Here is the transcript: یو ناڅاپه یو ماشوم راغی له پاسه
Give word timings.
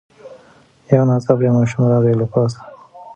یو 0.95 1.03
ناڅاپه 1.09 1.43
یو 1.45 1.53
ماشوم 1.57 1.83
راغی 1.91 2.13
له 2.19 2.25
پاسه 2.31 2.59